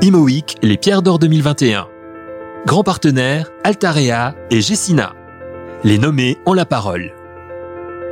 IMOIC, 0.00 0.58
les 0.62 0.76
pierres 0.76 1.02
d'or 1.02 1.18
2021. 1.18 1.88
Grand 2.66 2.84
partenaire, 2.84 3.50
Altarea 3.64 4.36
et 4.48 4.60
Gessina. 4.60 5.12
Les 5.82 5.98
nommés 5.98 6.38
ont 6.46 6.52
la 6.52 6.64
parole. 6.64 7.12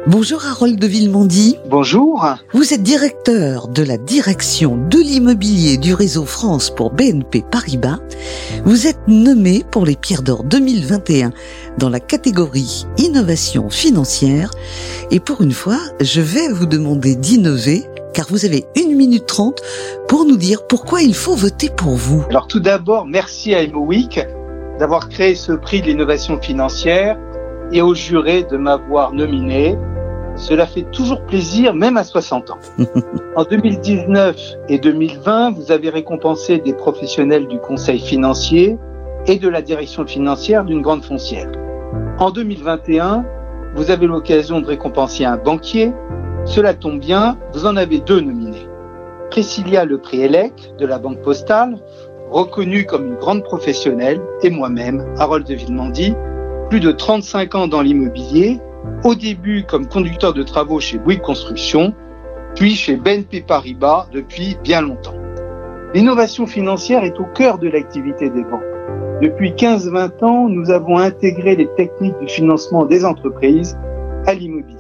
Bonjour 0.09 0.45
Harold 0.45 0.81
de 0.81 0.87
Villemondy. 0.89 1.59
Bonjour. 1.71 2.27
Vous 2.53 2.75
êtes 2.75 2.83
directeur 2.83 3.69
de 3.69 3.85
la 3.85 3.99
direction 3.99 4.77
de 4.77 4.99
l'immobilier 4.99 5.79
du 5.79 5.95
réseau 5.95 6.25
France 6.25 6.71
pour 6.75 6.91
BNP 6.91 7.45
Paribas. 7.49 8.01
Vous 8.65 8.89
êtes 8.89 9.07
nommé 9.07 9.65
pour 9.71 9.87
les 9.87 9.95
Pierres 9.95 10.23
d'Or 10.23 10.43
2021 10.43 11.33
dans 11.79 11.89
la 11.89 12.01
catégorie 12.01 12.85
innovation 12.99 13.71
financière. 13.71 14.51
Et 15.13 15.21
pour 15.21 15.41
une 15.41 15.53
fois, 15.53 15.79
je 16.01 16.21
vais 16.21 16.49
vous 16.49 16.67
demander 16.67 17.15
d'innover 17.15 17.85
car 18.17 18.27
vous 18.31 18.47
avez 18.47 18.65
une 18.77 18.97
minute 18.97 19.27
trente 19.27 19.61
pour 20.09 20.25
nous 20.25 20.39
dire 20.39 20.67
pourquoi 20.67 21.03
il 21.03 21.15
faut 21.15 21.35
voter 21.35 21.69
pour 21.69 21.97
vous. 21.97 22.25
Alors 22.31 22.49
tout 22.49 22.61
d'abord, 22.61 23.07
merci 23.07 23.55
à 23.55 23.63
IMOWeek 23.63 24.27
d'avoir 24.79 25.11
créé 25.11 25.35
ce 25.35 25.53
prix 25.53 25.83
de 25.83 25.87
l'innovation 25.87 26.41
financière 26.41 27.19
et 27.73 27.83
aux 27.83 27.95
jurés 27.95 28.45
de 28.45 28.57
m'avoir 28.57 29.13
nominé 29.13 29.77
cela 30.37 30.67
fait 30.67 30.83
toujours 30.93 31.23
plaisir, 31.23 31.75
même 31.75 31.97
à 31.97 32.05
60 32.05 32.51
ans. 32.51 32.59
en 33.37 33.45
2019 33.45 34.37
et 34.69 34.79
2020, 34.79 35.53
vous 35.53 35.73
avez 35.73 35.89
récompensé 35.89 36.59
des 36.59 36.75
professionnels 36.75 37.47
du 37.49 37.59
conseil 37.59 37.99
financier 37.99 38.77
et 39.27 39.39
de 39.39 39.49
la 39.49 39.63
direction 39.63 40.07
financière 40.07 40.65
d'une 40.65 40.83
grande 40.83 41.05
foncière. 41.05 41.51
En 42.19 42.31
2021, 42.31 43.25
vous 43.75 43.91
avez 43.91 44.07
l'occasion 44.07 44.61
de 44.61 44.67
récompenser 44.67 45.25
un 45.25 45.39
banquier. 45.39 45.93
Cela 46.47 46.75
tombe 46.75 47.01
bien, 47.01 47.37
vous 47.53 47.67
en 47.67 47.77
avez 47.77 47.99
deux 47.99 48.21
nominés. 48.21 48.69
Priscilla 49.31 49.85
Le 49.85 50.01
Elec 50.13 50.53
de 50.79 50.87
la 50.87 51.01
Banque 51.01 51.21
Postale, 51.21 51.77
reconnue 52.31 52.87
comme 52.87 53.09
une 53.09 53.17
grande 53.17 53.43
professionnelle, 53.43 54.21
et 54.43 54.51
moi-même, 54.51 55.05
Harold 55.19 55.45
de 55.45 55.55
Villemandy, 55.55 56.15
plus 56.71 56.79
de 56.79 56.93
35 56.93 57.55
ans 57.57 57.67
dans 57.67 57.83
l'immobilier 57.83 58.61
au 59.03 59.17
début 59.17 59.65
comme 59.65 59.89
conducteur 59.89 60.33
de 60.35 60.45
travaux 60.45 60.79
chez 60.79 60.99
Bouygues 60.99 61.21
Construction, 61.21 61.93
puis 62.55 62.77
chez 62.77 62.95
BNP 62.97 63.43
Paribas 63.43 64.07
depuis 64.13 64.57
bien 64.63 64.81
longtemps. 64.81 65.15
L'innovation 65.95 66.47
financière 66.47 67.03
est 67.03 67.19
au 67.19 67.25
cœur 67.25 67.59
de 67.59 67.69
l'activité 67.69 68.31
des 68.31 68.45
banques. 68.45 68.63
Depuis 69.21 69.51
15-20 69.51 70.25
ans, 70.25 70.49
nous 70.49 70.71
avons 70.71 70.99
intégré 70.99 71.57
les 71.57 71.69
techniques 71.77 72.19
du 72.21 72.29
financement 72.29 72.85
des 72.85 73.05
entreprises 73.05 73.77
à 74.27 74.35
l'immobilier. 74.35 74.76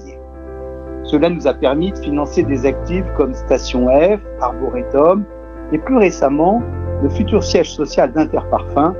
Cela 1.07 1.31
nous 1.31 1.47
a 1.47 1.55
permis 1.55 1.93
de 1.93 1.99
financer 1.99 2.43
des 2.43 2.67
actifs 2.67 3.05
comme 3.17 3.33
Station 3.33 3.87
F, 3.89 4.21
Arboretum 4.41 5.25
et 5.71 5.79
plus 5.79 5.97
récemment 5.97 6.63
le 7.03 7.09
futur 7.09 7.45
siège 7.45 7.73
social 7.73 8.13
d'Interparfum, 8.13 8.95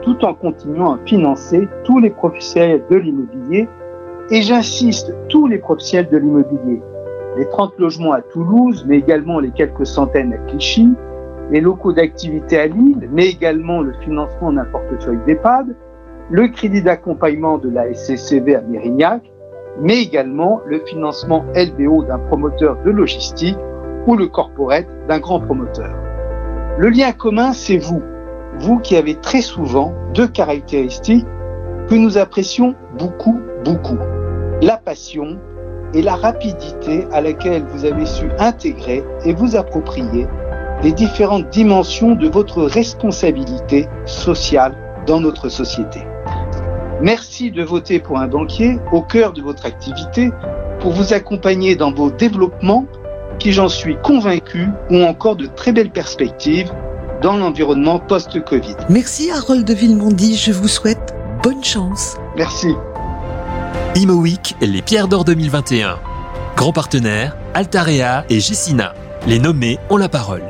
tout 0.00 0.24
en 0.24 0.32
continuant 0.32 0.94
à 0.94 0.98
financer 1.04 1.68
tous 1.84 1.98
les 1.98 2.08
professionnels 2.08 2.82
de 2.90 2.96
l'immobilier. 2.96 3.68
Et 4.30 4.40
j'insiste, 4.40 5.14
tous 5.28 5.46
les 5.46 5.58
professionnels 5.58 6.08
de 6.10 6.16
l'immobilier, 6.16 6.80
les 7.36 7.48
30 7.50 7.78
logements 7.78 8.12
à 8.12 8.22
Toulouse, 8.22 8.86
mais 8.88 8.98
également 8.98 9.38
les 9.38 9.50
quelques 9.50 9.86
centaines 9.86 10.32
à 10.32 10.38
Clichy, 10.48 10.94
les 11.50 11.60
locaux 11.60 11.92
d'activité 11.92 12.58
à 12.58 12.66
Lille, 12.66 13.08
mais 13.12 13.26
également 13.28 13.82
le 13.82 13.92
financement 14.00 14.52
d'un 14.52 14.64
portefeuille 14.64 15.18
d'EHPAD, 15.26 15.76
le 16.30 16.48
crédit 16.48 16.82
d'accompagnement 16.82 17.58
de 17.58 17.68
la 17.68 17.92
SCCV 17.92 18.54
à 18.54 18.62
Mérignac, 18.62 19.31
mais 19.80 20.02
également 20.02 20.60
le 20.66 20.80
financement 20.86 21.44
LBO 21.54 22.04
d'un 22.04 22.18
promoteur 22.18 22.76
de 22.84 22.90
logistique 22.90 23.58
ou 24.06 24.16
le 24.16 24.26
corporate 24.28 24.86
d'un 25.08 25.18
grand 25.18 25.40
promoteur. 25.40 25.94
Le 26.78 26.88
lien 26.88 27.12
commun, 27.12 27.52
c'est 27.52 27.78
vous, 27.78 28.02
vous 28.58 28.78
qui 28.78 28.96
avez 28.96 29.16
très 29.16 29.40
souvent 29.40 29.92
deux 30.14 30.28
caractéristiques 30.28 31.26
que 31.88 31.94
nous 31.94 32.18
apprécions 32.18 32.74
beaucoup, 32.98 33.40
beaucoup 33.64 33.98
la 34.62 34.76
passion 34.76 35.38
et 35.94 36.02
la 36.02 36.14
rapidité 36.14 37.06
à 37.12 37.20
laquelle 37.20 37.64
vous 37.64 37.84
avez 37.84 38.06
su 38.06 38.26
intégrer 38.38 39.04
et 39.24 39.34
vous 39.34 39.56
approprier 39.56 40.26
les 40.82 40.92
différentes 40.92 41.48
dimensions 41.50 42.14
de 42.14 42.28
votre 42.28 42.62
responsabilité 42.62 43.88
sociale 44.04 44.74
dans 45.06 45.20
notre 45.20 45.48
société. 45.48 46.00
Merci 47.02 47.50
de 47.50 47.64
voter 47.64 47.98
pour 47.98 48.18
un 48.18 48.28
banquier 48.28 48.78
au 48.92 49.02
cœur 49.02 49.32
de 49.32 49.42
votre 49.42 49.66
activité 49.66 50.30
pour 50.78 50.92
vous 50.92 51.12
accompagner 51.12 51.74
dans 51.74 51.92
vos 51.92 52.12
développements 52.12 52.86
qui, 53.40 53.52
j'en 53.52 53.68
suis 53.68 53.96
convaincu, 54.04 54.68
ont 54.88 55.02
encore 55.02 55.34
de 55.34 55.46
très 55.46 55.72
belles 55.72 55.90
perspectives 55.90 56.72
dans 57.20 57.36
l'environnement 57.36 57.98
post-Covid. 57.98 58.76
Merci 58.88 59.32
Harold 59.32 59.64
de 59.64 59.74
Villemondy, 59.74 60.36
je 60.36 60.52
vous 60.52 60.68
souhaite 60.68 61.12
bonne 61.42 61.64
chance. 61.64 62.18
Merci. 62.36 62.68
IMOWeek, 63.96 64.54
les 64.60 64.80
pierres 64.80 65.08
d'or 65.08 65.24
2021. 65.24 65.98
Grand 66.56 66.72
partenaire, 66.72 67.36
Altarea 67.54 68.24
et 68.30 68.38
Gessina. 68.38 68.94
Les 69.26 69.40
nommés 69.40 69.78
ont 69.90 69.96
la 69.96 70.08
parole. 70.08 70.42